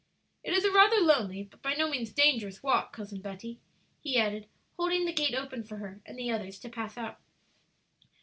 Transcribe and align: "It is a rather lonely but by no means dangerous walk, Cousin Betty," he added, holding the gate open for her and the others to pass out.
"It 0.43 0.55
is 0.55 0.65
a 0.65 0.71
rather 0.71 0.99
lonely 0.99 1.43
but 1.43 1.61
by 1.61 1.75
no 1.75 1.87
means 1.87 2.11
dangerous 2.11 2.63
walk, 2.63 2.91
Cousin 2.91 3.21
Betty," 3.21 3.59
he 3.99 4.17
added, 4.17 4.47
holding 4.75 5.05
the 5.05 5.13
gate 5.13 5.35
open 5.35 5.63
for 5.63 5.77
her 5.77 6.01
and 6.07 6.17
the 6.17 6.31
others 6.31 6.57
to 6.61 6.69
pass 6.69 6.97
out. 6.97 7.19